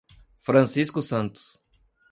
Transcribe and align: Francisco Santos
Francisco 0.47 0.99
Santos 0.99 1.61